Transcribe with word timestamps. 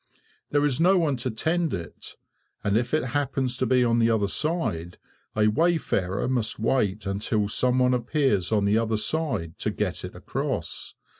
There 0.49 0.65
is 0.65 0.79
no 0.81 0.97
one 0.97 1.15
to 1.17 1.29
tend 1.29 1.75
it, 1.75 2.15
and 2.63 2.75
if 2.75 2.91
it 2.91 3.03
happens 3.13 3.55
to 3.57 3.67
be 3.67 3.83
on 3.85 3.99
the 3.99 4.09
other 4.09 4.27
side, 4.27 4.97
a 5.37 5.45
wayfarer 5.45 6.27
must 6.27 6.57
wait 6.57 7.05
until 7.05 7.47
some 7.47 7.77
one 7.77 7.93
appears 7.93 8.51
on 8.51 8.65
the 8.65 8.79
other 8.79 8.97
side 8.97 9.59
to 9.59 9.69
get 9.69 10.03
it 10.03 10.15
across. 10.15 10.95